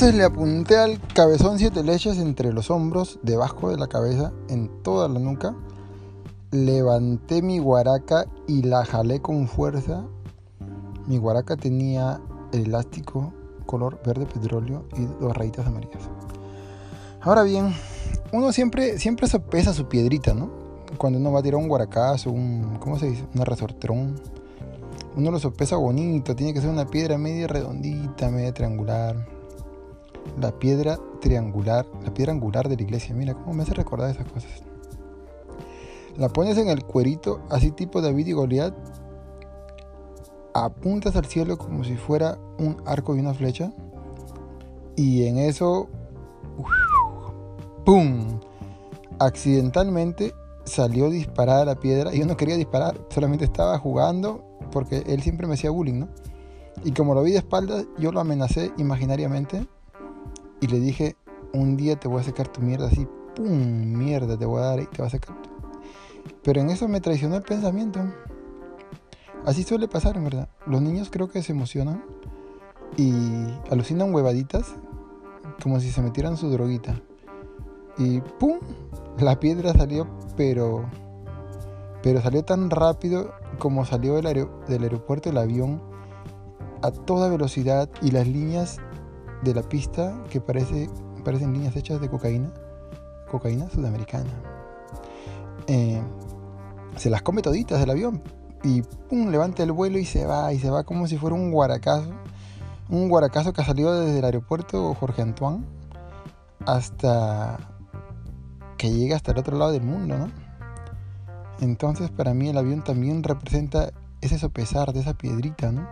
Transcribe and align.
Entonces 0.00 0.18
le 0.18 0.24
apunté 0.24 0.78
al 0.78 0.98
cabezón 1.12 1.58
siete 1.58 1.84
leches 1.84 2.16
entre 2.16 2.54
los 2.54 2.70
hombros, 2.70 3.18
debajo 3.22 3.68
de 3.68 3.76
la 3.76 3.86
cabeza, 3.86 4.32
en 4.48 4.70
toda 4.82 5.10
la 5.10 5.20
nuca. 5.20 5.54
Levanté 6.52 7.42
mi 7.42 7.58
guaraca 7.58 8.24
y 8.48 8.62
la 8.62 8.86
jalé 8.86 9.20
con 9.20 9.46
fuerza. 9.46 10.06
Mi 11.06 11.18
guaraca 11.18 11.54
tenía 11.58 12.18
el 12.54 12.68
elástico 12.68 13.34
color 13.66 14.00
verde 14.02 14.24
petróleo 14.24 14.86
y 14.96 15.04
dos 15.20 15.36
rayitas 15.36 15.66
amarillas. 15.66 16.08
Ahora 17.20 17.42
bien, 17.42 17.74
uno 18.32 18.52
siempre, 18.52 18.98
siempre 18.98 19.26
sopesa 19.26 19.74
su 19.74 19.86
piedrita, 19.86 20.32
¿no? 20.32 20.48
Cuando 20.96 21.18
uno 21.18 21.30
va 21.30 21.40
a 21.40 21.42
tirar 21.42 21.60
un 21.60 21.68
guaracazo, 21.68 22.30
un, 22.30 22.78
¿cómo 22.80 22.98
se 22.98 23.10
dice? 23.10 23.26
Una 23.34 23.44
resortrón. 23.44 24.18
Uno 25.14 25.30
lo 25.30 25.38
sopesa 25.38 25.76
bonito, 25.76 26.34
tiene 26.34 26.54
que 26.54 26.62
ser 26.62 26.70
una 26.70 26.86
piedra 26.86 27.18
media 27.18 27.46
redondita, 27.48 28.30
media 28.30 28.54
triangular. 28.54 29.39
La 30.40 30.52
piedra 30.52 30.98
triangular, 31.20 31.86
la 32.02 32.12
piedra 32.12 32.32
angular 32.32 32.68
de 32.68 32.76
la 32.76 32.82
iglesia, 32.82 33.14
mira 33.14 33.34
cómo 33.34 33.54
me 33.54 33.62
hace 33.62 33.74
recordar 33.74 34.10
esas 34.10 34.30
cosas. 34.30 34.50
La 36.16 36.28
pones 36.28 36.58
en 36.58 36.68
el 36.68 36.84
cuerito, 36.84 37.40
así 37.50 37.70
tipo 37.70 38.00
David 38.00 38.26
y 38.26 38.32
Goliat, 38.32 38.74
apuntas 40.54 41.16
al 41.16 41.26
cielo 41.26 41.56
como 41.56 41.84
si 41.84 41.96
fuera 41.96 42.38
un 42.58 42.76
arco 42.84 43.14
y 43.16 43.20
una 43.20 43.34
flecha, 43.34 43.72
y 44.96 45.26
en 45.26 45.38
eso 45.38 45.88
¡Pum! 47.84 48.38
Accidentalmente 49.18 50.34
salió 50.64 51.10
disparada 51.10 51.64
la 51.64 51.74
piedra. 51.76 52.12
Yo 52.12 52.26
no 52.26 52.36
quería 52.36 52.56
disparar, 52.56 53.00
solamente 53.08 53.44
estaba 53.44 53.78
jugando 53.78 54.44
porque 54.70 55.02
él 55.06 55.22
siempre 55.22 55.46
me 55.46 55.54
hacía 55.54 55.70
bullying, 55.70 56.00
¿no? 56.00 56.08
Y 56.84 56.92
como 56.92 57.14
lo 57.14 57.22
vi 57.22 57.32
de 57.32 57.38
espaldas, 57.38 57.86
yo 57.98 58.12
lo 58.12 58.20
amenacé 58.20 58.70
imaginariamente 58.78 59.66
y 60.60 60.66
le 60.66 60.80
dije, 60.80 61.16
un 61.52 61.76
día 61.76 61.96
te 61.96 62.08
voy 62.08 62.20
a 62.20 62.24
sacar 62.24 62.48
tu 62.48 62.60
mierda 62.60 62.86
así, 62.86 63.06
¡pum! 63.34 63.48
Mierda, 63.48 64.38
te 64.38 64.46
voy 64.46 64.60
a 64.60 64.66
dar 64.66 64.80
y 64.80 64.86
te 64.86 64.98
voy 64.98 65.06
a 65.06 65.10
sacar. 65.10 65.36
Pero 66.42 66.60
en 66.60 66.70
eso 66.70 66.88
me 66.88 67.00
traicionó 67.00 67.36
el 67.36 67.42
pensamiento. 67.42 68.00
Así 69.44 69.62
suele 69.62 69.88
pasar, 69.88 70.16
en 70.16 70.24
verdad. 70.24 70.48
Los 70.66 70.82
niños 70.82 71.08
creo 71.10 71.28
que 71.28 71.42
se 71.42 71.52
emocionan 71.52 72.04
y 72.96 73.12
alucinan 73.70 74.12
huevaditas 74.12 74.74
como 75.62 75.80
si 75.80 75.90
se 75.90 76.02
metieran 76.02 76.36
su 76.36 76.50
droguita. 76.50 77.00
Y 77.98 78.20
¡pum! 78.20 78.58
La 79.18 79.40
piedra 79.40 79.72
salió, 79.72 80.06
pero. 80.36 80.84
Pero 82.02 82.20
salió 82.22 82.44
tan 82.44 82.70
rápido 82.70 83.32
como 83.58 83.84
salió 83.84 84.14
del, 84.14 84.48
del 84.66 84.82
aeropuerto 84.82 85.28
el 85.28 85.36
avión 85.36 85.82
a 86.82 86.90
toda 86.90 87.28
velocidad 87.28 87.90
y 88.00 88.10
las 88.10 88.26
líneas 88.26 88.78
de 89.42 89.54
la 89.54 89.62
pista 89.62 90.22
que 90.30 90.40
parece, 90.40 90.88
parecen 91.24 91.52
líneas 91.52 91.76
hechas 91.76 92.00
de 92.00 92.08
cocaína, 92.08 92.52
cocaína 93.30 93.68
sudamericana. 93.70 94.30
Eh, 95.66 96.00
se 96.96 97.10
las 97.10 97.22
come 97.22 97.42
toditas 97.42 97.78
del 97.80 97.90
avión 97.90 98.22
y 98.62 98.82
pum, 98.82 99.30
levanta 99.30 99.62
el 99.62 99.72
vuelo 99.72 99.98
y 99.98 100.04
se 100.04 100.26
va, 100.26 100.52
y 100.52 100.58
se 100.58 100.70
va 100.70 100.84
como 100.84 101.06
si 101.06 101.16
fuera 101.16 101.34
un 101.34 101.50
guaracazo. 101.50 102.10
Un 102.88 103.08
guaracazo 103.08 103.52
que 103.52 103.62
ha 103.62 103.64
salido 103.64 103.98
desde 104.00 104.18
el 104.18 104.24
aeropuerto 104.24 104.94
Jorge 104.94 105.22
Antoine 105.22 105.64
hasta 106.66 107.58
que 108.76 108.90
llega 108.90 109.16
hasta 109.16 109.32
el 109.32 109.38
otro 109.38 109.56
lado 109.56 109.72
del 109.72 109.82
mundo, 109.82 110.18
¿no? 110.18 110.28
Entonces 111.60 112.10
para 112.10 112.34
mí 112.34 112.48
el 112.48 112.58
avión 112.58 112.82
también 112.82 113.22
representa 113.22 113.92
ese 114.20 114.38
sopesar 114.38 114.92
de 114.92 115.00
esa 115.00 115.14
piedrita, 115.14 115.70
¿no? 115.70 115.86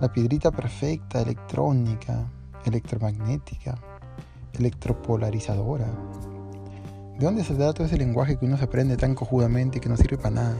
La 0.00 0.12
piedrita 0.12 0.50
perfecta, 0.50 1.20
electrónica, 1.20 2.30
electromagnética, 2.66 3.76
electropolarizadora. 4.52 5.86
¿De 7.18 7.24
dónde 7.24 7.44
se 7.44 7.54
da 7.54 7.72
todo 7.72 7.86
ese 7.86 7.96
lenguaje 7.96 8.36
que 8.36 8.44
uno 8.44 8.58
se 8.58 8.64
aprende 8.64 8.96
tan 8.96 9.14
cojudamente 9.14 9.78
y 9.78 9.80
que 9.80 9.88
no 9.88 9.96
sirve 9.96 10.18
para 10.18 10.34
nada? 10.34 10.56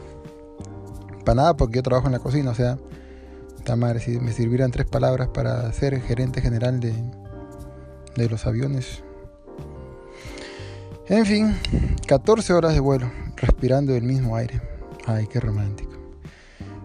Para 1.24 1.36
nada 1.36 1.56
porque 1.56 1.76
yo 1.76 1.82
trabajo 1.82 2.06
en 2.06 2.12
la 2.12 2.18
cocina, 2.18 2.50
o 2.50 2.54
sea, 2.54 2.78
madre, 3.76 4.00
si 4.00 4.20
me 4.20 4.32
sirvieran 4.32 4.70
tres 4.70 4.86
palabras 4.86 5.28
para 5.28 5.72
ser 5.72 6.00
gerente 6.00 6.40
general 6.40 6.78
de, 6.78 6.94
de 8.16 8.28
los 8.28 8.46
aviones, 8.46 9.02
en 11.08 11.24
fin, 11.24 11.56
14 12.06 12.52
horas 12.52 12.74
de 12.74 12.80
vuelo, 12.80 13.10
respirando 13.36 13.94
el 13.94 14.02
mismo 14.02 14.34
aire. 14.34 14.60
Ay, 15.06 15.28
qué 15.28 15.38
romántico. 15.38 15.92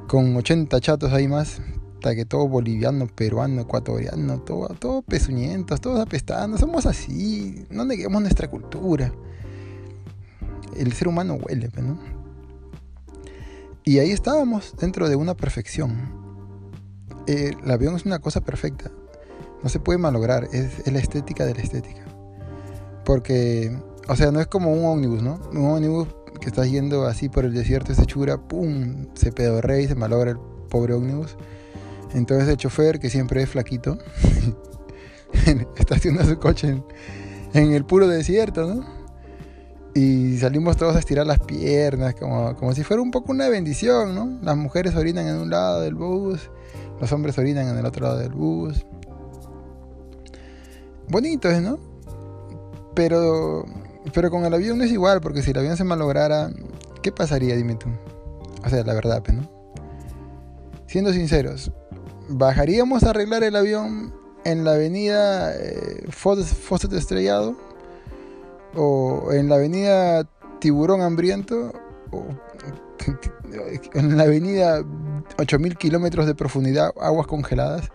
Con 0.07 0.35
80 0.35 0.79
chatos 0.79 1.11
ahí 1.11 1.27
más, 1.27 1.59
hasta 2.01 2.15
que 2.15 2.25
todo 2.25 2.47
boliviano, 2.47 3.05
peruano, 3.05 3.61
ecuatoriano, 3.61 4.41
todo, 4.41 4.69
todo 4.69 5.03
pezuñentos, 5.03 5.79
todos 5.79 5.99
apestando. 5.99 6.57
Somos 6.57 6.87
así, 6.87 7.67
no 7.69 7.85
neguemos 7.85 8.19
nuestra 8.23 8.49
cultura. 8.49 9.13
El 10.75 10.93
ser 10.93 11.09
humano 11.09 11.35
huele, 11.35 11.69
pues, 11.69 11.85
¿no? 11.85 11.99
Y 13.83 13.99
ahí 13.99 14.09
estábamos, 14.09 14.73
dentro 14.79 15.09
de 15.09 15.15
una 15.15 15.35
perfección. 15.35 16.11
el 17.27 17.69
avión 17.69 17.95
es 17.95 18.03
una 18.07 18.17
cosa 18.17 18.41
perfecta. 18.41 18.89
No 19.61 19.69
se 19.69 19.79
puede 19.79 19.99
malograr, 19.99 20.45
es, 20.51 20.79
es 20.79 20.91
la 20.91 20.97
estética 20.97 21.45
de 21.45 21.53
la 21.53 21.61
estética. 21.61 22.03
Porque 23.05 23.77
o 24.07 24.15
sea, 24.15 24.31
no 24.31 24.41
es 24.41 24.47
como 24.47 24.73
un 24.73 24.85
ómnibus, 24.85 25.21
¿no? 25.21 25.39
Un 25.51 25.65
ómnibus 25.65 26.07
que 26.39 26.47
está 26.47 26.65
yendo 26.65 27.05
así 27.05 27.29
por 27.29 27.45
el 27.45 27.53
desierto, 27.53 27.91
ese 27.91 28.07
chura, 28.07 28.39
¡pum! 28.39 29.05
Se 29.13 29.31
pedorrea 29.31 29.81
y 29.81 29.87
se 29.87 29.93
malogra 29.93 30.31
el 30.31 30.39
pobre 30.67 30.95
ómnibus. 30.95 31.37
Entonces 32.13 32.47
el 32.49 32.57
chofer, 32.57 32.99
que 32.99 33.09
siempre 33.09 33.41
es 33.41 33.49
flaquito, 33.49 33.97
está 35.77 35.95
haciendo 35.95 36.23
su 36.25 36.37
coche 36.39 36.81
en, 37.53 37.73
el 37.73 37.85
puro 37.85 38.07
desierto, 38.07 38.65
¿no? 38.65 39.01
Y 39.93 40.37
salimos 40.37 40.77
todos 40.77 40.95
a 40.95 40.99
estirar 40.99 41.27
las 41.27 41.39
piernas, 41.39 42.15
como, 42.15 42.73
si 42.73 42.83
fuera 42.83 43.01
un 43.01 43.11
poco 43.11 43.31
una 43.31 43.49
bendición, 43.49 44.15
¿no? 44.15 44.39
Las 44.41 44.55
mujeres 44.55 44.95
orinan 44.95 45.27
en 45.27 45.35
un 45.35 45.49
lado 45.49 45.81
del 45.81 45.95
bus, 45.95 46.49
los 46.99 47.11
hombres 47.11 47.37
orinan 47.37 47.67
en 47.67 47.77
el 47.77 47.85
otro 47.85 48.05
lado 48.05 48.17
del 48.19 48.31
bus. 48.31 48.85
Bonito, 51.09 51.49
¿no? 51.59 51.77
Pero 52.95 53.65
pero 54.13 54.31
con 54.31 54.45
el 54.45 54.53
avión 54.53 54.77
no 54.77 54.83
es 54.83 54.91
igual, 54.91 55.21
porque 55.21 55.41
si 55.41 55.51
el 55.51 55.59
avión 55.59 55.77
se 55.77 55.83
malograra, 55.83 56.51
¿qué 57.01 57.11
pasaría? 57.11 57.55
Dime 57.55 57.75
tú. 57.75 57.89
O 58.65 58.69
sea, 58.69 58.83
la 58.83 58.93
verdad, 58.93 59.23
¿no? 59.31 59.49
Siendo 60.87 61.13
sinceros, 61.13 61.71
¿bajaríamos 62.31 63.03
a 63.03 63.11
arreglar 63.11 63.43
el 63.43 63.55
avión 63.55 64.13
en 64.43 64.63
la 64.63 64.73
avenida 64.73 65.55
eh, 65.55 66.05
Fawcett 66.09 66.93
Estrellado? 66.93 67.55
¿O 68.75 69.31
en 69.31 69.49
la 69.49 69.55
avenida 69.55 70.23
Tiburón 70.59 71.01
Hambriento? 71.01 71.73
¿O 72.11 72.25
en 73.93 74.17
la 74.17 74.23
avenida 74.23 74.83
8000 75.37 75.77
kilómetros 75.77 76.25
de 76.25 76.35
profundidad, 76.35 76.91
aguas 76.99 77.27
congeladas? 77.27 77.89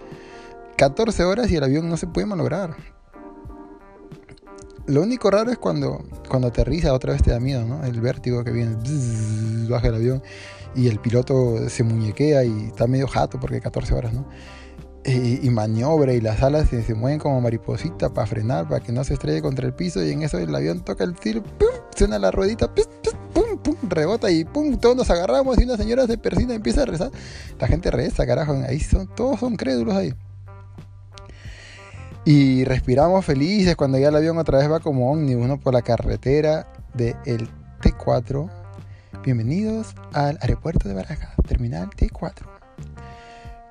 14 0.77 1.25
horas 1.25 1.51
y 1.51 1.57
el 1.57 1.65
avión 1.65 1.89
no 1.89 1.97
se 1.97 2.07
puede 2.07 2.27
malograr. 2.27 2.77
Lo 4.87 5.03
único 5.03 5.31
raro 5.31 5.51
es 5.51 5.59
cuando, 5.59 6.05
cuando 6.29 6.49
aterriza 6.49 6.93
otra 6.93 7.13
vez 7.13 7.23
te 7.23 7.31
da 7.33 7.41
miedo, 7.41 7.65
¿no? 7.65 7.85
El 7.85 8.01
vértigo 8.01 8.45
que 8.45 8.53
viene, 8.53 8.77
baja 9.69 9.89
el 9.89 9.95
avión 9.97 10.23
y 10.77 10.89
el 10.89 11.01
piloto 11.01 11.69
se 11.69 11.83
muñequea 11.83 12.45
y 12.45 12.67
está 12.67 12.87
medio 12.87 13.09
jato 13.09 13.41
porque 13.41 13.61
14 13.61 13.95
horas, 13.95 14.13
¿no? 14.13 14.27
Y, 15.05 15.49
maniobra 15.51 16.13
y 16.15 16.21
las 16.21 16.43
alas 16.43 16.69
se, 16.69 16.95
mueven 16.95 17.21
como 17.21 17.41
mariposita 17.41 18.13
para 18.13 18.27
frenar, 18.27 18.69
para 18.69 18.81
que 18.81 18.91
no 18.91 19.05
se 19.05 19.15
estrelle 19.15 19.41
contra 19.41 19.65
el 19.65 19.73
piso 19.73 20.05
y 20.05 20.11
en 20.11 20.23
eso 20.23 20.37
el 20.37 20.53
avión 20.53 20.85
toca 20.85 21.05
el 21.05 21.15
tiro, 21.15 21.45
¡pum! 21.45 21.69
suena 21.95 22.19
la 22.19 22.33
ruedita, 22.33 22.69
¡pum! 22.75 23.57
¡pum! 23.63 23.77
rebota 23.89 24.33
y 24.33 24.45
¡pum! 24.45 24.77
todos 24.79 24.97
nos 24.97 25.09
agarramos 25.09 25.61
y 25.61 25.63
una 25.65 25.77
señora 25.77 26.09
se 26.09 26.19
persina 26.19 26.55
y 26.55 26.57
empieza 26.57 26.83
a 26.83 26.87
rezar. 26.87 27.13
La 27.61 27.69
gente 27.69 27.93
reza, 27.93 28.27
carajo, 28.27 28.55
ahí 28.69 28.81
son, 28.81 29.07
todos 29.15 29.39
son 29.39 29.55
crédulos 29.55 29.95
ahí. 29.95 30.13
Y 32.25 32.65
respiramos 32.65 33.25
felices 33.25 33.77
cuando 33.77 33.99
ya 33.99 34.09
el 34.09 34.17
avión 34.17 34.37
otra 34.39 34.59
vez 34.59 34.69
va 34.69 34.81
como 34.81 35.13
ómnibus 35.13 35.47
¿no? 35.47 35.61
por 35.61 35.73
la 35.73 35.83
carretera 35.83 36.67
del 36.95 37.49
T4. 37.81 38.66
Bienvenidos 39.25 39.95
al 40.13 40.39
aeropuerto 40.41 40.89
de 40.89 40.95
Barajas, 40.95 41.31
terminal 41.47 41.91
T4. 41.91 42.47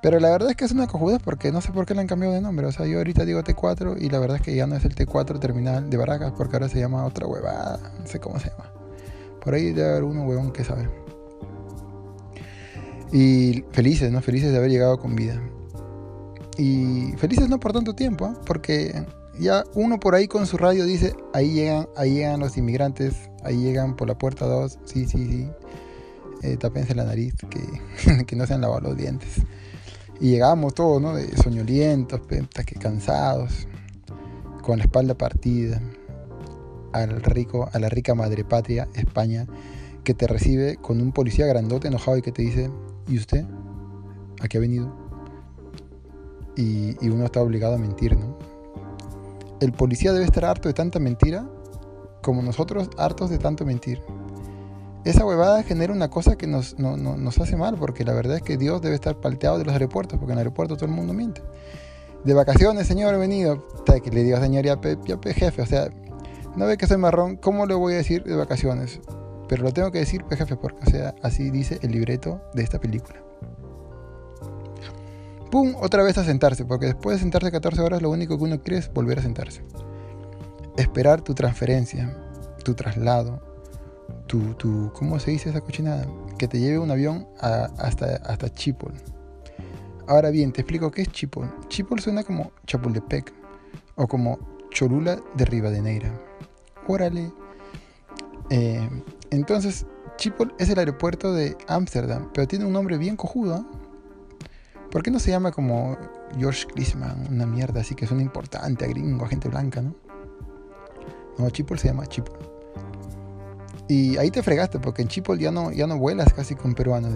Pero 0.01 0.19
la 0.19 0.29
verdad 0.29 0.49
es 0.49 0.55
que 0.55 0.65
es 0.65 0.71
una 0.71 0.87
cojuda 0.87 1.19
porque 1.19 1.51
no 1.51 1.61
sé 1.61 1.71
por 1.71 1.85
qué 1.85 1.93
le 1.93 2.01
han 2.01 2.07
cambiado 2.07 2.33
de 2.33 2.41
nombre. 2.41 2.65
O 2.67 2.71
sea, 2.71 2.85
yo 2.85 2.97
ahorita 2.97 3.25
digo 3.25 3.41
T4 3.41 4.01
y 4.01 4.09
la 4.09 4.19
verdad 4.19 4.37
es 4.37 4.43
que 4.43 4.55
ya 4.55 4.67
no 4.67 4.75
es 4.75 4.85
el 4.85 4.95
T4 4.95 5.39
terminal 5.39 5.89
de 5.89 5.97
Barajas 5.97 6.33
porque 6.35 6.55
ahora 6.55 6.69
se 6.69 6.79
llama 6.79 7.05
otra 7.05 7.27
huevada. 7.27 7.79
No 7.99 8.07
sé 8.07 8.19
cómo 8.19 8.39
se 8.39 8.49
llama. 8.49 8.71
Por 9.41 9.53
ahí 9.53 9.71
debe 9.71 9.89
haber 9.89 10.03
uno 10.03 10.23
huevón 10.23 10.51
que 10.51 10.63
sabe. 10.63 10.89
Y 13.11 13.63
felices, 13.71 14.11
¿no? 14.11 14.21
Felices 14.21 14.51
de 14.51 14.57
haber 14.57 14.71
llegado 14.71 14.99
con 14.99 15.15
vida. 15.15 15.41
Y 16.57 17.13
felices 17.17 17.49
no 17.49 17.59
por 17.59 17.73
tanto 17.73 17.93
tiempo, 17.93 18.25
¿ah? 18.25 18.41
porque 18.45 19.05
ya 19.39 19.63
uno 19.73 19.99
por 19.99 20.15
ahí 20.15 20.27
con 20.27 20.45
su 20.47 20.57
radio 20.57 20.85
dice, 20.85 21.15
ahí 21.33 21.53
llegan, 21.53 21.87
ahí 21.97 22.15
llegan 22.15 22.39
los 22.39 22.57
inmigrantes, 22.57 23.29
ahí 23.45 23.57
llegan 23.57 23.95
por 23.95 24.07
la 24.07 24.17
puerta 24.17 24.45
2, 24.45 24.79
sí, 24.85 25.05
sí, 25.05 25.25
sí, 25.25 25.49
eh, 26.41 26.57
tapense 26.57 26.95
la 26.95 27.05
nariz, 27.05 27.35
que, 27.49 28.23
que 28.25 28.35
no 28.35 28.45
se 28.45 28.53
han 28.53 28.61
lavado 28.61 28.81
los 28.81 28.97
dientes. 28.97 29.41
Y 30.19 30.31
llegamos 30.31 30.73
todos, 30.73 31.01
¿no? 31.01 31.15
De 31.15 31.35
soñolientos, 31.37 32.21
que 32.21 32.75
cansados. 32.79 33.67
con 34.61 34.79
la 34.79 34.85
espalda 34.85 35.13
partida, 35.15 35.79
al 36.91 37.21
rico, 37.21 37.69
a 37.71 37.79
la 37.79 37.89
rica 37.89 38.15
madre 38.15 38.43
patria, 38.43 38.87
España, 38.95 39.45
que 40.03 40.13
te 40.13 40.27
recibe 40.27 40.77
con 40.77 41.01
un 41.01 41.11
policía 41.11 41.45
grandote 41.45 41.87
enojado 41.87 42.17
y 42.17 42.21
que 42.21 42.31
te 42.31 42.41
dice, 42.41 42.71
¿y 43.07 43.17
usted? 43.17 43.45
¿A 44.41 44.47
qué 44.47 44.57
ha 44.57 44.61
venido? 44.61 44.95
Y, 46.55 46.95
y 47.05 47.09
uno 47.09 47.25
está 47.25 47.41
obligado 47.41 47.75
a 47.75 47.77
mentir, 47.77 48.17
¿no? 48.17 48.37
El 49.59 49.71
policía 49.71 50.13
debe 50.13 50.25
estar 50.25 50.45
harto 50.45 50.67
de 50.67 50.73
tanta 50.73 50.99
mentira 50.99 51.47
como 52.25 52.41
nosotros 52.41 52.89
hartos 52.97 53.29
de 53.29 53.37
tanto 53.37 53.65
mentir. 53.65 54.01
Esa 55.03 55.23
huevada 55.23 55.61
genera 55.61 55.93
una 55.93 56.09
cosa 56.09 56.35
que 56.35 56.47
nos, 56.47 56.75
hace 57.39 57.55
mal, 57.55 57.75
porque 57.77 58.03
la 58.03 58.13
verdad 58.13 58.37
es 58.37 58.41
que 58.41 58.57
Dios 58.57 58.81
debe 58.81 58.95
estar 58.95 59.21
palteado 59.21 59.59
de 59.59 59.65
los 59.65 59.73
aeropuertos, 59.73 60.17
porque 60.17 60.31
en 60.31 60.39
el 60.39 60.39
aeropuerto 60.39 60.75
todo 60.75 60.87
el 60.87 60.91
mundo 60.91 61.13
miente. 61.13 61.43
De 62.23 62.33
vacaciones, 62.33 62.87
señor, 62.87 63.13
he 63.13 63.17
venido. 63.19 63.67
Que 63.85 64.09
le 64.09 64.23
digo, 64.23 64.39
señor, 64.39 64.65
ya, 64.65 64.79
jefe, 65.35 65.61
o 65.61 65.65
sea, 65.67 65.89
no 66.55 66.65
ve 66.65 66.77
que 66.77 66.87
soy 66.87 66.97
marrón, 66.97 67.35
¿cómo 67.35 67.67
le 67.67 67.75
voy 67.75 67.93
a 67.93 67.97
decir 67.97 68.23
de 68.23 68.35
vacaciones? 68.35 68.99
Pero 69.47 69.61
lo 69.61 69.71
tengo 69.71 69.91
que 69.91 69.99
decir, 69.99 70.25
jefe, 70.31 70.55
porque 70.55 71.11
así 71.21 71.51
dice 71.51 71.77
el 71.83 71.91
libreto 71.91 72.41
de 72.55 72.63
esta 72.63 72.79
película. 72.79 73.21
¡Pum! 75.51 75.75
Otra 75.79 76.01
vez 76.01 76.17
a 76.17 76.23
sentarse, 76.23 76.65
porque 76.65 76.87
después 76.87 77.17
de 77.17 77.21
sentarse 77.21 77.51
14 77.51 77.79
horas 77.81 78.01
lo 78.01 78.09
único 78.09 78.35
que 78.35 78.43
uno 78.43 78.59
quiere 78.63 78.79
es 78.79 78.91
volver 78.91 79.19
a 79.19 79.21
sentarse 79.21 79.61
esperar 80.77 81.21
tu 81.21 81.33
transferencia, 81.33 82.15
tu 82.63 82.73
traslado, 82.73 83.41
tu, 84.27 84.53
tu, 84.55 84.91
¿cómo 84.93 85.19
se 85.19 85.31
dice 85.31 85.49
esa 85.49 85.61
cochinada? 85.61 86.05
Que 86.37 86.47
te 86.47 86.59
lleve 86.59 86.79
un 86.79 86.91
avión 86.91 87.27
hasta, 87.39 88.17
hasta 88.17 88.53
Chipol. 88.53 88.93
Ahora 90.07 90.29
bien, 90.29 90.51
te 90.51 90.61
explico 90.61 90.91
qué 90.91 91.03
es 91.03 91.11
Chipol. 91.11 91.51
Chipol 91.67 91.99
suena 91.99 92.23
como 92.23 92.51
Chapultepec 92.67 93.33
o 93.95 94.07
como 94.07 94.37
Cholula 94.69 95.19
de 95.35 95.45
Rivadeneira. 95.45 96.11
Órale. 96.87 97.31
Eh, 98.51 98.87
entonces, 99.31 99.85
Chipol 100.17 100.53
es 100.59 100.69
el 100.69 100.77
aeropuerto 100.77 101.33
de 101.33 101.57
Ámsterdam, 101.67 102.29
pero 102.33 102.47
tiene 102.47 102.65
un 102.65 102.73
nombre 102.73 102.97
bien 102.97 103.15
cojudo. 103.15 103.55
¿ah? 103.55 103.65
¿Por 104.91 105.01
qué 105.01 105.11
no 105.11 105.19
se 105.19 105.31
llama 105.31 105.51
como 105.51 105.97
George 106.37 106.67
Clisman? 106.67 107.27
Una 107.29 107.45
mierda 107.45 107.81
así 107.81 107.95
que 107.95 108.05
suena 108.05 108.21
importante 108.21 108.85
a 108.85 108.87
gringo, 108.87 109.25
a 109.25 109.27
gente 109.27 109.49
blanca, 109.49 109.81
¿no? 109.81 109.95
No, 111.37 111.49
Chipol 111.49 111.79
se 111.79 111.87
llama 111.87 112.05
Chipol. 112.07 112.37
Y 113.87 114.17
ahí 114.17 114.31
te 114.31 114.41
fregaste, 114.41 114.79
porque 114.79 115.03
en 115.03 115.07
Chipol 115.07 115.37
ya 115.37 115.51
no, 115.51 115.71
ya 115.71 115.85
no 115.85 115.97
vuelas 115.97 116.33
casi 116.33 116.55
con 116.55 116.73
peruanos, 116.73 117.13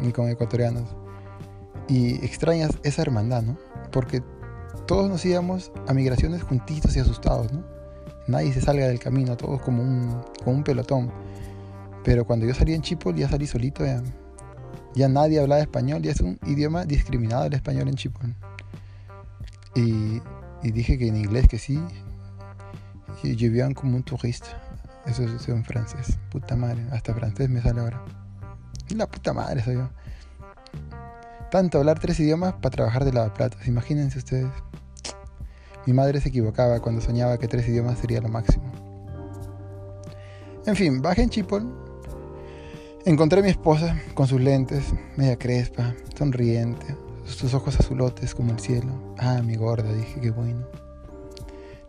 ni 0.00 0.12
con 0.12 0.28
ecuatorianos. 0.28 0.88
Y 1.88 2.14
extrañas 2.24 2.72
esa 2.82 3.02
hermandad, 3.02 3.42
¿no? 3.42 3.56
Porque 3.92 4.22
todos 4.86 5.08
nos 5.08 5.24
íbamos 5.24 5.70
a 5.86 5.94
migraciones 5.94 6.42
juntitos 6.42 6.96
y 6.96 7.00
asustados, 7.00 7.52
¿no? 7.52 7.64
Nadie 8.26 8.52
se 8.52 8.60
salga 8.60 8.88
del 8.88 8.98
camino, 8.98 9.36
todos 9.36 9.62
como 9.62 9.82
un, 9.82 10.22
como 10.42 10.56
un 10.56 10.64
pelotón. 10.64 11.10
Pero 12.04 12.26
cuando 12.26 12.46
yo 12.46 12.54
salí 12.54 12.74
en 12.74 12.82
Chipol, 12.82 13.14
ya 13.14 13.28
salí 13.28 13.46
solito, 13.46 13.84
ya, 13.84 14.02
ya 14.94 15.08
nadie 15.08 15.40
hablaba 15.40 15.60
español, 15.60 16.02
ya 16.02 16.12
es 16.12 16.20
un 16.20 16.38
idioma 16.46 16.84
discriminado 16.84 17.46
el 17.46 17.54
español 17.54 17.88
en 17.88 17.94
Chipol. 17.94 18.34
Y, 19.74 20.20
y 20.62 20.70
dije 20.72 20.98
que 20.98 21.06
en 21.06 21.16
inglés 21.16 21.46
que 21.48 21.58
sí, 21.58 21.80
je 23.22 23.48
viens 23.48 23.74
como 23.74 23.96
un 23.96 24.02
turista. 24.02 24.48
Eso 25.06 25.22
es 25.22 25.48
en 25.48 25.64
francés. 25.64 26.18
Puta 26.30 26.56
madre, 26.56 26.84
hasta 26.92 27.14
francés 27.14 27.48
me 27.48 27.62
sale 27.62 27.80
ahora. 27.80 28.04
La 28.90 29.06
puta 29.06 29.32
madre 29.32 29.62
soy 29.62 29.74
yo. 29.74 29.88
Tanto 31.50 31.78
hablar 31.78 31.98
tres 31.98 32.20
idiomas 32.20 32.54
para 32.54 32.70
trabajar 32.70 33.04
de 33.04 33.12
lavaplatos. 33.12 33.66
Imagínense 33.66 34.18
ustedes. 34.18 34.52
Mi 35.86 35.94
madre 35.94 36.20
se 36.20 36.28
equivocaba 36.28 36.80
cuando 36.80 37.00
soñaba 37.00 37.38
que 37.38 37.48
tres 37.48 37.66
idiomas 37.68 37.98
sería 37.98 38.20
lo 38.20 38.28
máximo. 38.28 38.70
En 40.66 40.76
fin, 40.76 41.00
bajé 41.00 41.22
en 41.22 41.30
Chipol. 41.30 41.66
Encontré 43.06 43.40
a 43.40 43.42
mi 43.42 43.48
esposa 43.48 43.98
con 44.12 44.26
sus 44.26 44.40
lentes, 44.40 44.92
media 45.16 45.38
crespa, 45.38 45.94
sonriente, 46.14 46.94
sus 47.24 47.54
ojos 47.54 47.80
azulotes 47.80 48.34
como 48.34 48.52
el 48.52 48.60
cielo. 48.60 49.14
Ah, 49.16 49.40
mi 49.42 49.56
gorda, 49.56 49.90
dije, 49.94 50.20
qué 50.20 50.30
bueno. 50.30 50.66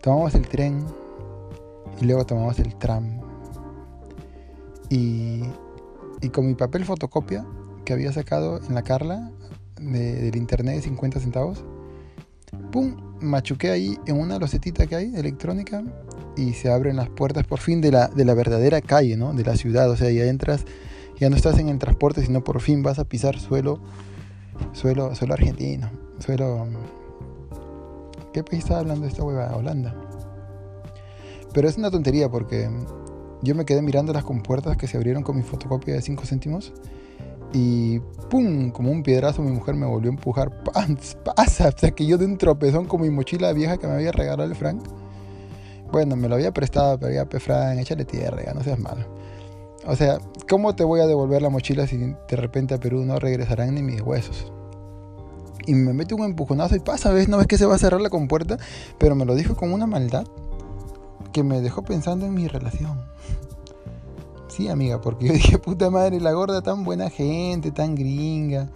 Tomamos 0.02 0.34
el 0.36 0.48
tren 0.48 0.86
y 2.02 2.06
luego 2.06 2.26
tomamos 2.26 2.60
el 2.60 2.76
tram. 2.76 3.20
Y, 4.90 5.44
y 6.22 6.30
con 6.30 6.48
mi 6.48 6.56
papel 6.56 6.86
fotocopia 6.86 7.46
que 7.86 7.94
había 7.94 8.12
sacado 8.12 8.60
en 8.68 8.76
la 8.76 8.84
Carla 8.84 9.32
del 9.80 10.36
internet 10.36 10.76
de 10.76 10.82
50 10.82 11.20
centavos, 11.20 11.64
¡pum! 12.72 12.96
Machuqué 13.22 13.70
ahí 13.72 13.98
en 14.06 14.20
una 14.20 14.40
losetita 14.40 14.88
que 14.88 14.96
hay 14.96 15.16
electrónica 15.16 15.84
y 16.38 16.54
se 16.54 16.72
abren 16.72 16.96
las 16.96 17.10
puertas 17.10 17.46
por 17.46 17.60
fin 17.60 17.82
de 17.82 17.92
la, 17.92 18.08
de 18.08 18.24
la 18.26 18.34
verdadera 18.34 18.82
calle, 18.82 19.18
¿no? 19.18 19.34
De 19.34 19.44
la 19.44 19.56
ciudad. 19.56 19.90
O 19.90 19.98
sea, 19.98 20.10
ya 20.10 20.26
entras, 20.26 20.66
ya 21.20 21.30
no 21.30 21.36
estás 21.36 21.60
en 21.60 21.70
el 21.70 21.80
transporte, 21.80 22.26
sino 22.26 22.44
por 22.44 22.62
fin 22.62 22.82
vas 22.82 23.00
a 23.00 23.06
pisar 23.06 23.40
suelo, 23.40 23.80
suelo, 24.74 25.16
suelo 25.16 25.34
argentino, 25.34 25.90
suelo... 26.20 26.68
¿Qué 28.32 28.44
país 28.44 28.64
está 28.64 28.80
hablando 28.80 29.08
esta 29.08 29.24
hueva? 29.24 29.56
Holanda. 29.56 30.09
Pero 31.54 31.68
es 31.68 31.78
una 31.78 31.90
tontería 31.90 32.30
porque 32.30 32.70
yo 33.42 33.56
me 33.56 33.66
quedé 33.66 33.82
mirando 33.82 34.14
las 34.14 34.24
compuertas 34.24 34.78
que 34.78 34.88
se 34.88 34.98
abrieron 34.98 35.24
con 35.24 35.36
mi 35.36 35.44
fotocopia 35.44 35.94
de 35.94 36.02
5 36.02 36.26
céntimos 36.26 36.74
y 37.54 38.00
¡pum! 38.30 38.70
Como 38.72 38.92
un 38.92 39.02
piedrazo 39.02 39.42
mi 39.42 39.52
mujer 39.52 39.76
me 39.76 39.86
volvió 39.86 40.12
a 40.12 40.14
empujar. 40.14 40.64
¡Pants! 40.64 41.18
¡Pasa! 41.24 41.70
O 41.70 41.78
sea 41.78 41.92
que 41.92 42.06
yo 42.06 42.18
de 42.18 42.26
un 42.26 42.38
tropezón 42.38 42.86
con 42.86 43.02
mi 43.02 43.10
mochila 43.10 43.52
vieja 43.54 43.78
que 43.78 43.88
me 43.88 43.94
había 43.94 44.12
regalado 44.12 44.50
el 44.50 44.56
Frank. 44.56 44.84
Bueno, 45.92 46.16
me 46.16 46.30
lo 46.30 46.36
había 46.36 46.52
prestado, 46.52 47.00
pero 47.00 47.12
ya, 47.14 47.26
pe 47.26 47.40
Frank, 47.40 47.80
échale 47.80 48.06
tierra, 48.06 48.44
ya 48.46 48.54
no 48.54 48.62
seas 48.62 48.78
malo. 48.78 49.06
O 49.88 49.96
sea, 49.96 50.20
¿cómo 50.48 50.76
te 50.76 50.84
voy 50.84 51.00
a 51.00 51.08
devolver 51.08 51.42
la 51.42 51.50
mochila 51.50 51.88
si 51.88 51.98
de 51.98 52.36
repente 52.36 52.76
a 52.76 52.80
Perú 52.80 53.04
no 53.06 53.18
regresarán 53.18 53.74
ni 53.74 53.82
mis 53.82 54.02
huesos? 54.02 54.52
Y 55.66 55.74
me 55.74 55.94
mete 55.94 56.14
un 56.14 56.24
empujonazo 56.24 56.76
y 56.76 56.80
pasa, 56.80 57.12
¿ves? 57.12 57.28
No 57.28 57.38
ves 57.38 57.48
que 57.48 57.58
se 57.58 57.66
va 57.66 57.76
a 57.76 57.80
cerrar 57.80 58.02
la 58.02 58.10
compuerta, 58.10 58.58
pero 59.00 59.16
me 59.16 59.26
lo 59.26 59.36
dijo 59.36 59.56
con 59.56 59.74
una 59.74 59.88
maldad 59.88 60.26
que 61.32 61.44
me 61.44 61.62
dejó 61.62 61.84
pensando 61.84 62.26
en 62.26 62.34
mi 62.34 62.48
relación. 62.48 63.00
Sí, 64.48 64.68
amiga, 64.68 65.00
porque 65.00 65.28
yo 65.28 65.34
dije, 65.36 65.58
puta 65.58 65.90
madre, 65.90 66.20
la 66.20 66.32
gorda 66.34 66.62
tan 66.62 66.84
buena 66.84 67.10
gente, 67.10 67.72
tan 67.72 67.96
gringa, 67.96 68.70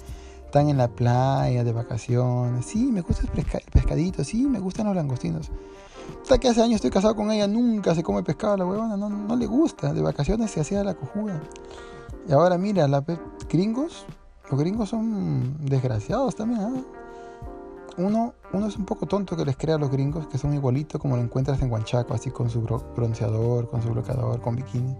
tan 0.51 0.69
en 0.69 0.77
la 0.77 0.87
playa, 0.87 1.63
de 1.63 1.71
vacaciones. 1.71 2.65
Sí, 2.65 2.91
me 2.91 3.01
gusta 3.01 3.23
el, 3.23 3.45
pescadito, 3.71 4.23
sí, 4.23 4.45
me 4.45 4.59
gustan 4.59 4.85
los 4.85 4.95
langostinos. 4.95 5.51
Hasta 6.21 6.37
que 6.37 6.49
hace 6.49 6.61
años 6.61 6.75
estoy 6.75 6.91
casado 6.91 7.15
con 7.15 7.31
ella, 7.31 7.47
nunca 7.47 7.95
se 7.95 8.03
come 8.03 8.23
pescado 8.23 8.57
la 8.57 8.65
huevona, 8.65 8.97
no, 8.97 9.09
no 9.09 9.35
le 9.35 9.45
gusta. 9.45 9.93
De 9.93 10.01
vacaciones 10.01 10.51
se 10.51 10.61
hacía 10.61 10.83
la 10.83 10.93
cojuda. 10.93 11.41
Y 12.27 12.31
ahora 12.31 12.57
mira, 12.57 12.87
la 12.87 13.03
gringos, 13.49 14.05
los 14.49 14.59
gringos 14.59 14.89
son 14.89 15.65
desgraciados 15.65 16.35
también, 16.35 16.61
¿ah? 16.61 17.02
Uno, 17.97 18.33
uno 18.53 18.67
es 18.67 18.77
un 18.77 18.85
poco 18.85 19.05
tonto 19.05 19.35
que 19.35 19.45
les 19.45 19.55
crea 19.55 19.75
a 19.75 19.77
los 19.77 19.91
gringos 19.91 20.27
que 20.27 20.37
son 20.37 20.53
igualitos 20.53 20.99
como 20.99 21.15
lo 21.15 21.21
encuentras 21.21 21.61
en 21.61 21.71
Huanchaco, 21.71 22.13
así 22.13 22.31
con 22.31 22.49
su 22.49 22.61
bronceador, 22.61 23.69
con 23.69 23.81
su 23.81 23.89
bloqueador, 23.89 24.41
con 24.41 24.55
bikini. 24.55 24.95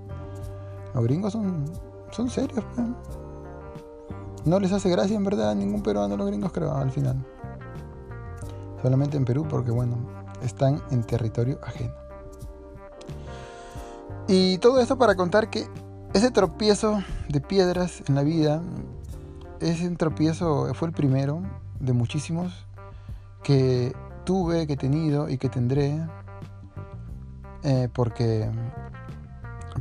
Los 0.94 1.04
gringos 1.04 1.34
son, 1.34 1.66
son 2.12 2.30
serios, 2.30 2.64
pues. 2.76 2.88
No 4.46 4.60
les 4.60 4.72
hace 4.74 4.90
gracia 4.90 5.16
en 5.16 5.24
verdad 5.24 5.52
a 5.52 5.56
ningún 5.56 5.82
peruano 5.82 6.18
los 6.18 6.28
gringos, 6.28 6.52
creo, 6.52 6.74
al 6.74 6.92
final. 6.92 7.26
Solamente 8.82 9.16
en 9.16 9.26
Perú, 9.26 9.46
porque 9.50 9.72
bueno, 9.72 9.96
están 10.44 10.82
en 10.92 11.04
territorio 11.04 11.60
ajeno. 11.64 11.94
Y 14.28 14.58
todo 14.60 14.80
esto 14.80 14.98
para 14.98 15.16
contar 15.16 15.50
que 15.50 15.68
ese 16.14 16.30
tropiezo 16.30 17.02
de 17.30 17.42
piedras 17.42 18.04
en 18.08 18.16
la 18.16 18.24
vida, 18.24 18.62
ese 19.60 19.90
tropiezo 19.92 20.74
fue 20.74 20.90
el 20.90 20.94
primero 20.94 21.42
de 21.80 21.94
muchísimos 21.94 22.66
que 23.44 23.94
tuve, 24.24 24.66
que 24.68 24.74
he 24.74 24.78
tenido 24.78 25.30
y 25.30 25.38
que 25.38 25.50
tendré, 25.50 26.00
eh, 27.64 27.90
porque, 27.94 28.50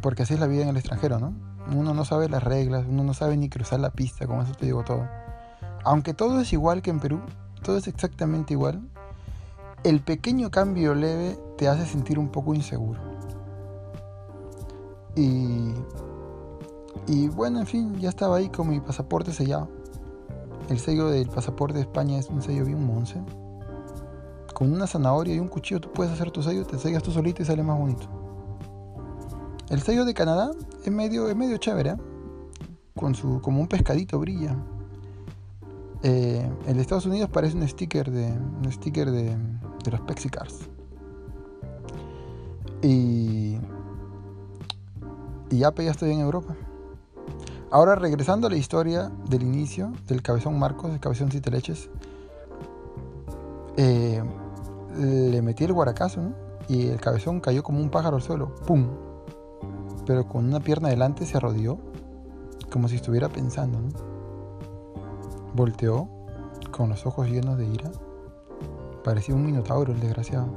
porque 0.03 0.25
así 0.25 0.35
es 0.35 0.41
la 0.41 0.47
vida 0.47 0.63
en 0.63 0.69
el 0.69 0.77
extranjero, 0.77 1.19
¿no? 1.19 1.33
Uno 1.75 1.95
no 1.95 2.05
sabe 2.05 2.29
las 2.29 2.43
reglas, 2.43 2.85
uno 2.89 3.05
no 3.05 3.15
sabe 3.15 3.37
ni 3.37 3.49
cruzar 3.49 3.81
la 3.81 3.91
pista, 3.91 4.27
con 4.27 4.41
eso 4.41 4.53
te 4.53 4.67
digo 4.67 4.83
todo. 4.83 5.09
Aunque 5.85 6.13
todo 6.13 6.41
es 6.41 6.53
igual 6.53 6.83
que 6.83 6.91
en 6.91 7.01
Perú, 7.01 7.21
todo 7.63 7.77
es 7.77 7.87
exactamente 7.87 8.55
igual, 8.55 8.83
el 9.85 10.01
pequeño 10.01 10.51
cambio 10.51 10.95
leve 10.95 11.39
te 11.57 11.69
hace 11.69 11.87
sentir 11.87 12.19
un 12.19 12.29
poco 12.29 12.55
inseguro. 12.55 13.01
Y, 15.15 15.73
y 17.07 17.29
bueno, 17.29 17.61
en 17.61 17.67
fin, 17.67 17.99
ya 18.01 18.09
estaba 18.09 18.37
ahí 18.37 18.49
con 18.49 18.69
mi 18.69 18.81
pasaporte 18.81 19.33
sellado. 19.33 19.69
El 20.69 20.79
sello 20.79 21.09
del 21.09 21.29
pasaporte 21.29 21.75
de 21.75 21.83
España 21.83 22.19
es 22.19 22.29
un 22.29 22.43
sello 22.43 22.65
bien 22.65 22.85
monce 22.85 23.21
con 24.63 24.73
una 24.73 24.87
zanahoria 24.87 25.35
y 25.35 25.41
un 25.41 25.49
cuchillo 25.49 25.81
tú 25.81 25.91
puedes 25.93 26.13
hacer 26.13 26.31
tu 26.31 26.41
sello, 26.41 26.65
te 26.65 26.79
sellas 26.79 27.03
tú 27.03 27.11
solito 27.11 27.43
y 27.43 27.45
sale 27.45 27.65
más 27.65 27.77
bonito. 27.77 28.07
El 29.71 29.83
sello 29.83 30.05
de 30.05 30.15
Canadá 30.15 30.53
es 30.85 30.93
medio, 30.93 31.29
es 31.29 31.35
medio 31.35 31.57
chévere, 31.57 31.91
¿eh? 31.91 31.97
con 32.95 33.13
su, 33.17 33.41
como 33.41 33.61
un 33.61 33.67
pescadito 33.67 34.21
brilla. 34.21 34.57
Eh, 36.05 36.49
el 36.69 36.79
Estados 36.79 37.07
Unidos 37.07 37.29
parece 37.29 37.57
un 37.57 37.67
sticker 37.67 38.09
de, 38.09 38.27
un 38.31 38.71
sticker 38.71 39.11
de, 39.11 39.37
de 39.85 39.91
los 39.91 40.01
Pexicars. 40.03 40.71
Y, 42.83 43.57
y 45.51 45.65
pues, 45.75 45.87
ya 45.87 45.91
estoy 45.91 46.13
en 46.13 46.21
Europa. 46.21 46.55
Ahora 47.73 47.97
regresando 47.97 48.47
a 48.47 48.51
la 48.51 48.57
historia 48.57 49.11
del 49.29 49.43
inicio 49.43 49.93
del 50.07 50.23
cabezón 50.23 50.57
Marcos, 50.57 50.93
del 50.93 51.01
cabezón 51.01 51.33
Siete 51.33 51.51
Leches, 51.51 51.91
eh, 53.77 54.23
le 54.99 55.43
metí 55.43 55.65
el 55.65 55.73
guaracazo, 55.73 56.23
¿no? 56.23 56.35
Y 56.69 56.89
el 56.89 57.01
cabezón 57.01 57.41
cayó 57.41 57.63
como 57.63 57.81
un 57.81 57.91
pájaro 57.91 58.17
al 58.17 58.23
suelo, 58.23 58.55
¡pum! 58.67 58.89
Pero 60.07 60.29
con 60.29 60.47
una 60.47 60.61
pierna 60.61 60.89
adelante 60.89 61.27
se 61.27 61.37
arrodilló, 61.37 61.79
como 62.71 62.89
si 62.89 62.97
estuviera 62.97 63.29
pensando, 63.29 63.81
¿no? 63.81 63.89
Volteó, 65.55 66.09
con 66.71 66.89
los 66.89 67.07
ojos 67.07 67.29
llenos 67.29 67.59
de 67.59 67.67
ira. 67.67 67.91
Parecía 69.05 69.35
un 69.35 69.45
minotauro 69.45 69.93
el 69.93 70.01
desgraciado. 70.01 70.49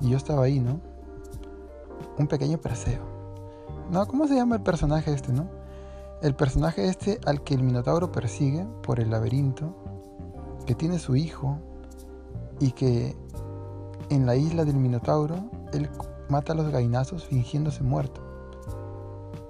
Y 0.00 0.10
yo 0.10 0.16
estaba 0.16 0.44
ahí, 0.44 0.60
¿no? 0.60 0.80
Un 2.18 2.26
pequeño 2.26 2.58
Perseo. 2.58 3.02
No, 3.90 4.06
¿cómo 4.06 4.26
se 4.26 4.34
llama 4.34 4.56
el 4.56 4.62
personaje 4.62 5.12
este, 5.12 5.32
no? 5.32 5.48
El 6.22 6.34
personaje 6.34 6.86
este 6.86 7.20
al 7.26 7.42
que 7.42 7.54
el 7.54 7.62
Minotauro 7.62 8.12
persigue 8.12 8.66
por 8.82 9.00
el 9.00 9.10
laberinto, 9.10 9.74
que 10.66 10.74
tiene 10.74 10.98
su 10.98 11.16
hijo 11.16 11.58
y 12.60 12.72
que 12.72 13.16
en 14.10 14.26
la 14.26 14.36
isla 14.36 14.64
del 14.64 14.76
Minotauro 14.76 15.50
él 15.72 15.90
mata 16.28 16.52
a 16.52 16.56
los 16.56 16.70
gainazos 16.70 17.24
fingiéndose 17.24 17.82
muerto. 17.82 18.22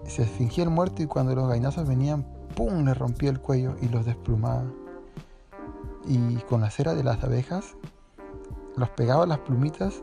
Se 0.05 0.25
fingía 0.25 0.65
el 0.65 0.71
muerto 0.71 1.03
y 1.03 1.07
cuando 1.07 1.35
los 1.35 1.49
gainazos 1.49 1.87
venían, 1.87 2.27
¡pum! 2.55 2.85
le 2.85 2.95
rompía 2.95 3.31
el 3.31 3.41
cuello 3.41 3.77
y 3.81 3.89
los 3.89 4.07
desplumaba. 4.07 4.65
Y 6.07 6.37
con 6.49 6.61
la 6.61 6.71
cera 6.71 6.95
de 6.95 7.05
las 7.05 7.23
abejas 7.23 7.77
los 8.77 8.89
pegaba 8.91 9.27
las 9.27 9.39
plumitas 9.41 10.03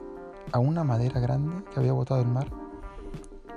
a 0.52 0.60
una 0.60 0.84
madera 0.84 1.20
grande 1.20 1.64
que 1.72 1.80
había 1.80 1.94
botado 1.94 2.22
el 2.22 2.28
mar 2.28 2.48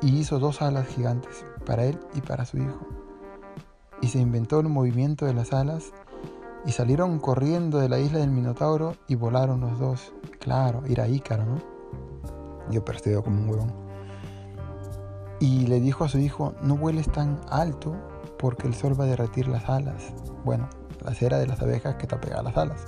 y 0.01 0.17
hizo 0.17 0.39
dos 0.39 0.63
alas 0.63 0.87
gigantes 0.87 1.45
para 1.67 1.85
él 1.85 1.99
y 2.15 2.21
para 2.21 2.47
su 2.47 2.57
hijo 2.57 2.99
y 4.01 4.09
se 4.09 4.19
inventó 4.19 4.61
el 4.61 4.69
movimiento 4.69 5.27
de 5.27 5.35
las 5.35 5.53
alas 5.53 5.93
y 6.69 6.73
salieron 6.73 7.19
corriendo 7.19 7.79
de 7.79 7.89
la 7.89 7.99
isla 7.99 8.19
del 8.19 8.31
Minotauro 8.31 8.95
y 9.07 9.15
volaron 9.15 9.61
los 9.61 9.79
dos. 9.79 10.13
Claro, 10.39 10.83
era 10.87 11.09
Ícaro, 11.09 11.47
¿no? 11.47 11.63
Yo 12.71 12.85
percibo 12.85 13.23
como 13.23 13.41
un 13.41 13.49
huevón. 13.49 13.73
Y 15.41 15.67
le 15.67 15.81
dijo 15.81 16.05
a 16.05 16.11
su 16.11 16.19
hijo, 16.19 16.53
no 16.61 16.77
vueles 16.77 17.11
tan 17.11 17.41
alto 17.49 17.97
porque 18.39 18.67
el 18.67 18.75
sol 18.75 19.01
va 19.01 19.05
a 19.05 19.07
derretir 19.07 19.49
las 19.49 19.67
alas. 19.67 20.13
Bueno, 20.45 20.69
la 21.03 21.15
cera 21.15 21.39
de 21.39 21.47
las 21.47 21.63
abejas 21.63 21.95
que 21.95 22.07
te 22.07 22.17
pega 22.19 22.43
las 22.43 22.59
alas. 22.59 22.87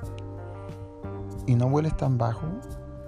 Y 1.47 1.55
no 1.55 1.67
vueles 1.71 1.97
tan 1.97 2.19
bajo 2.19 2.49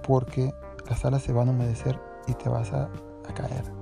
porque 0.09 0.55
las 0.89 1.05
alas 1.05 1.21
se 1.21 1.35
van 1.35 1.49
a 1.49 1.51
humedecer 1.51 2.01
y 2.27 2.33
te 2.33 2.49
vas 2.49 2.73
a, 2.73 2.85
a 3.29 3.35
caer. 3.35 3.82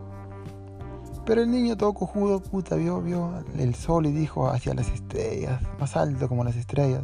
Pero 1.25 1.43
el 1.43 1.51
niño 1.51 1.77
todo 1.77 1.93
cojudo, 1.93 2.41
puta, 2.41 2.77
vio, 2.77 3.01
vio 3.01 3.45
el 3.59 3.75
sol 3.75 4.07
y 4.07 4.13
dijo 4.13 4.49
hacia 4.49 4.75
las 4.75 4.89
estrellas, 4.89 5.61
más 5.79 5.97
alto 5.97 6.29
como 6.29 6.45
las 6.45 6.57
estrellas, 6.57 7.03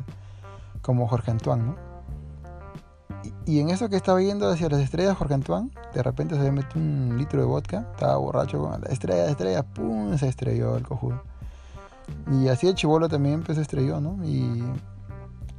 como 0.82 1.06
Jorge 1.06 1.30
Antoine, 1.30 1.64
¿no? 1.64 1.76
Y, 3.44 3.60
en 3.60 3.70
eso 3.70 3.88
que 3.88 3.96
estaba 3.96 4.20
yendo 4.20 4.48
hacia 4.48 4.68
las 4.68 4.80
estrellas, 4.80 5.16
Jorge 5.16 5.34
Antoine, 5.34 5.70
de 5.94 6.02
repente 6.02 6.36
se 6.36 6.50
metió 6.50 6.80
un 6.80 7.16
litro 7.18 7.40
de 7.40 7.46
vodka, 7.46 7.86
estaba 7.92 8.16
borracho 8.16 8.60
con 8.60 8.80
la 8.80 8.88
estrella, 8.88 9.28
estrella, 9.28 9.62
pum, 9.62 10.16
se 10.16 10.28
estrelló 10.28 10.76
el 10.76 10.84
cojudo. 10.84 11.22
Y 12.30 12.48
así 12.48 12.68
el 12.68 12.74
chivolo 12.74 13.08
también 13.08 13.42
pues, 13.42 13.56
se 13.56 13.62
estrelló, 13.62 14.00
¿no? 14.00 14.24
Y, 14.24 14.64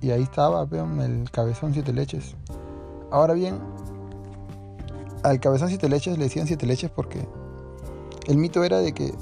y 0.01 0.11
ahí 0.11 0.23
estaba, 0.23 0.65
vean, 0.65 0.99
el 0.99 1.29
cabezón 1.31 1.73
siete 1.73 1.93
leches. 1.93 2.35
Ahora 3.11 3.33
bien, 3.33 3.59
al 5.23 5.39
cabezón 5.39 5.69
siete 5.69 5.89
leches 5.89 6.17
le 6.17 6.25
decían 6.25 6.47
siete 6.47 6.65
leches 6.65 6.89
porque 6.89 7.27
el 8.27 8.37
mito 8.37 8.63
era 8.63 8.79
de 8.79 8.93
que 8.93 9.13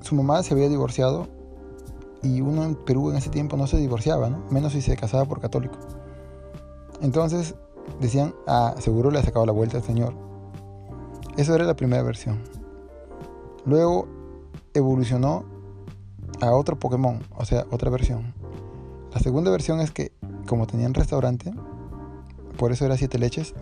su 0.00 0.14
mamá 0.14 0.42
se 0.42 0.54
había 0.54 0.68
divorciado 0.68 1.28
y 2.22 2.40
uno 2.40 2.64
en 2.64 2.74
Perú 2.74 3.10
en 3.10 3.16
ese 3.16 3.30
tiempo 3.30 3.56
no 3.56 3.66
se 3.66 3.76
divorciaba, 3.76 4.30
¿no? 4.30 4.42
menos 4.50 4.72
si 4.72 4.80
se 4.80 4.96
casaba 4.96 5.26
por 5.26 5.40
católico. 5.40 5.78
Entonces 7.02 7.54
decían, 8.00 8.34
ah, 8.46 8.74
seguro 8.78 9.10
le 9.10 9.18
ha 9.18 9.22
sacado 9.22 9.44
la 9.44 9.52
vuelta 9.52 9.76
al 9.76 9.82
Señor. 9.82 10.14
Eso 11.36 11.54
era 11.54 11.64
la 11.64 11.76
primera 11.76 12.02
versión. 12.02 12.42
Luego 13.66 14.08
evolucionó 14.74 15.44
a 16.40 16.52
otro 16.52 16.78
Pokémon, 16.78 17.20
o 17.36 17.44
sea, 17.44 17.66
otra 17.70 17.90
versión. 17.90 18.34
La 19.12 19.20
segunda 19.20 19.50
versión 19.50 19.80
es 19.80 19.90
que, 19.90 20.12
como 20.46 20.66
tenían 20.66 20.94
restaurante, 20.94 21.52
por 22.56 22.72
eso 22.72 22.86
era 22.86 22.96
siete 22.96 23.18
leches, 23.18 23.54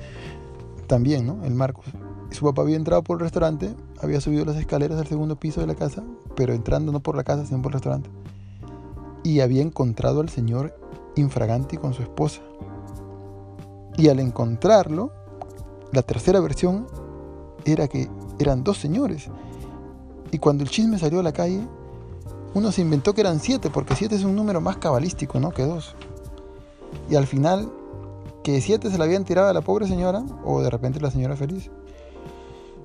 también, 0.87 1.27
¿no? 1.27 1.45
El 1.45 1.55
Marcos 1.55 1.87
su 2.31 2.45
papá 2.45 2.63
había 2.63 2.77
entrado 2.77 3.03
por 3.03 3.19
el 3.19 3.23
restaurante, 3.23 3.75
había 4.01 4.21
subido 4.21 4.45
las 4.45 4.57
escaleras 4.57 4.99
al 4.99 5.07
segundo 5.07 5.37
piso 5.37 5.61
de 5.61 5.67
la 5.67 5.75
casa, 5.75 6.03
pero 6.37 6.55
entrando 6.55 6.93
no 6.93 7.01
por 7.01 7.17
la 7.17 7.25
casa, 7.25 7.45
sino 7.45 7.61
por 7.63 7.71
el 7.71 7.75
restaurante. 7.75 8.11
Y 9.23 9.41
había 9.41 9.63
encontrado 9.63 10.21
al 10.21 10.29
señor 10.29 10.75
infraganti 11.17 11.77
con 11.77 11.93
su 11.93 12.03
esposa. 12.03 12.41
Y 13.97 14.09
al 14.09 14.21
encontrarlo, 14.21 15.13
la 15.93 16.03
tercera 16.03 16.41
versión 16.41 16.87
era 17.65 17.89
que 17.89 18.09
eran 18.39 18.65
dos 18.65 18.79
señores. 18.79 19.29
Y 20.31 20.39
cuando 20.39 20.63
el 20.63 20.71
chisme 20.71 20.99
salió 20.99 21.21
a 21.21 21.25
la 21.25 21.33
calle, 21.33 21.67
uno 22.55 22.73
se 22.73 22.81
inventó 22.81 23.13
que 23.13 23.21
eran 23.21 23.41
siete, 23.41 23.71
porque 23.71 23.95
siete 23.95 24.15
es 24.15 24.25
un 24.25 24.37
número 24.37 24.61
más 24.61 24.77
cabalístico, 24.79 25.41
¿no? 25.41 25.51
Que 25.51 25.65
dos. 25.65 25.95
Y 27.11 27.17
al 27.17 27.27
final, 27.27 27.71
que 28.43 28.61
siete 28.61 28.91
se 28.91 28.99
la 28.99 29.05
habían 29.05 29.25
tirado 29.25 29.49
a 29.49 29.53
la 29.53 29.61
pobre 29.61 29.87
señora, 29.87 30.25
o 30.45 30.63
de 30.63 30.71
repente 30.71 31.01
la 31.01 31.11
señora 31.11 31.37
feliz. 31.37 31.71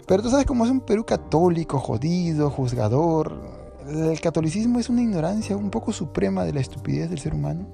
Pero 0.07 0.21
tú 0.21 0.29
sabes 0.29 0.45
cómo 0.45 0.65
es 0.65 0.71
un 0.71 0.81
Perú 0.81 1.05
católico, 1.05 1.79
jodido, 1.79 2.49
juzgador. 2.49 3.39
El 3.87 4.19
catolicismo 4.19 4.79
es 4.79 4.89
una 4.89 5.01
ignorancia 5.01 5.57
un 5.57 5.69
poco 5.69 5.91
suprema 5.91 6.43
de 6.43 6.53
la 6.53 6.59
estupidez 6.59 7.09
del 7.09 7.19
ser 7.19 7.33
humano. 7.33 7.67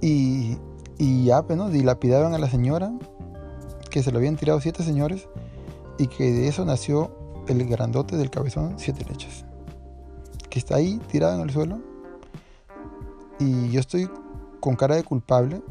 Y, 0.00 0.56
y 0.98 1.24
ya, 1.24 1.42
pues. 1.42 1.70
Dilapidaron 1.70 2.34
a 2.34 2.38
la 2.38 2.48
señora, 2.48 2.92
que 3.90 4.02
se 4.02 4.10
lo 4.10 4.18
habían 4.18 4.36
tirado 4.36 4.60
siete 4.60 4.82
señores, 4.82 5.28
y 5.98 6.06
que 6.06 6.32
de 6.32 6.48
eso 6.48 6.64
nació 6.64 7.10
el 7.46 7.66
grandote 7.66 8.16
del 8.16 8.30
cabezón 8.30 8.74
Siete 8.78 9.04
Leches. 9.08 9.44
Que 10.48 10.58
está 10.58 10.76
ahí 10.76 11.00
tirado 11.10 11.34
en 11.34 11.42
el 11.42 11.50
suelo. 11.50 11.80
Y 13.38 13.70
yo 13.70 13.80
estoy 13.80 14.08
con 14.60 14.76
cara 14.76 14.96
de 14.96 15.04
culpable, 15.04 15.62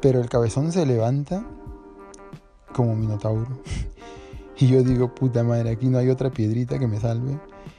pero 0.00 0.20
el 0.20 0.28
cabezón 0.28 0.72
se 0.72 0.84
levanta 0.84 1.46
como 2.74 2.94
Minotauro. 2.94 3.62
y 4.58 4.68
yo 4.68 4.82
digo, 4.82 5.14
puta 5.14 5.42
madre, 5.42 5.70
aquí 5.70 5.86
no 5.86 5.98
hay 5.98 6.10
otra 6.10 6.30
piedrita 6.30 6.78
que 6.78 6.86
me 6.86 7.00
salve. 7.00 7.38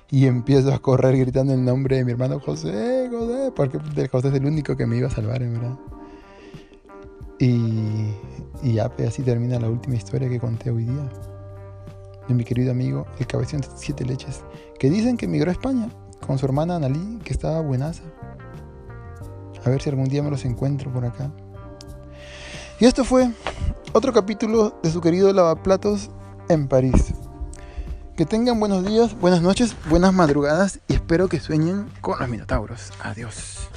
Y 0.09 0.25
empiezo 0.25 0.73
a 0.73 0.79
correr 0.79 1.17
gritando 1.17 1.53
el 1.53 1.63
nombre 1.63 1.97
de 1.97 2.05
mi 2.05 2.11
hermano 2.11 2.39
José, 2.39 3.09
José, 3.11 3.51
porque 3.55 3.79
José 4.07 4.29
es 4.29 4.33
el 4.33 4.45
único 4.45 4.75
que 4.75 4.85
me 4.85 4.97
iba 4.97 5.07
a 5.07 5.11
salvar, 5.11 5.43
en 5.43 5.53
verdad. 5.53 5.77
Y, 7.39 8.13
y 8.63 8.73
ya, 8.73 8.89
pues 8.89 9.09
así 9.09 9.23
termina 9.23 9.59
la 9.59 9.69
última 9.69 9.95
historia 9.95 10.29
que 10.29 10.39
conté 10.39 10.71
hoy 10.71 10.85
día. 10.85 11.11
De 12.27 12.33
mi 12.33 12.43
querido 12.43 12.71
amigo, 12.71 13.05
el 13.19 13.27
cabezón 13.27 13.61
de 13.61 13.67
siete 13.75 14.05
leches, 14.05 14.43
que 14.79 14.89
dicen 14.89 15.17
que 15.17 15.25
emigró 15.25 15.49
a 15.49 15.53
España 15.53 15.89
con 16.25 16.37
su 16.37 16.45
hermana 16.45 16.77
Analí, 16.77 17.19
que 17.23 17.33
estaba 17.33 17.61
buenaza. 17.61 18.03
A 19.63 19.69
ver 19.69 19.81
si 19.81 19.89
algún 19.89 20.05
día 20.05 20.23
me 20.23 20.29
los 20.29 20.45
encuentro 20.45 20.91
por 20.91 21.05
acá. 21.05 21.31
Y 22.79 22.85
esto 22.85 23.03
fue 23.03 23.31
otro 23.95 24.11
capítulo 24.11 24.77
de 24.83 24.91
su 24.91 24.99
querido 24.99 25.31
Lavaplatos 25.31 26.09
en 26.49 26.67
París. 26.67 27.13
Que 28.17 28.25
tengan 28.25 28.59
buenos 28.59 28.85
días, 28.85 29.17
buenas 29.17 29.41
noches, 29.41 29.73
buenas 29.89 30.13
madrugadas 30.13 30.81
y 30.89 30.95
espero 30.95 31.29
que 31.29 31.39
sueñen 31.39 31.89
con 32.01 32.19
los 32.19 32.27
minotauros. 32.27 32.91
Adiós. 33.01 33.69